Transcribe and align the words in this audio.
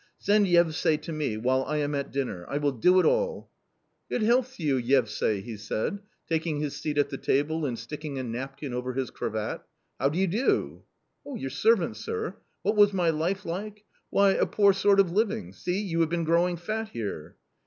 Send 0.17 0.47
Yevsay 0.47 0.97
to 1.03 1.11
me, 1.11 1.37
while 1.37 1.61
I 1.65 1.77
am 1.77 1.93
at 1.93 2.11
dinner.... 2.11 2.43
I 2.49 2.57
will 2.57 2.71
do 2.71 2.99
it 2.99 3.05
all!"" 3.05 3.51
Good 4.09 4.23
health 4.23 4.55
to 4.55 4.63
you, 4.63 4.77
Yevsay!" 4.81 5.41
he 5.43 5.55
said, 5.57 5.99
taking 6.27 6.59
his 6.59 6.75
seat 6.75 6.97
at 6.97 7.11
the 7.11 7.19
table 7.19 7.67
and 7.67 7.77
sticking 7.77 8.17
a 8.17 8.23
napkin 8.23 8.73
over 8.73 8.93
his 8.93 9.11
cravat" 9.11 9.61
How 9.99 10.09
do 10.09 10.17
you 10.17 10.25
do?"" 10.25 10.81
Your 11.35 11.51
servant, 11.51 11.97
sir. 11.97 12.35
What 12.63 12.75
was 12.75 12.93
my 12.93 13.11
life 13.11 13.45
like? 13.45 13.83
Why, 14.09 14.31
a 14.31 14.47
poor 14.47 14.73
sort 14.73 14.99
of 14.99 15.11
living. 15.11 15.53
See, 15.53 15.79
you 15.79 15.99
have 15.99 16.09
been 16.09 16.23
growing 16.23 16.57
fat 16.57 16.89
here." 16.89 17.35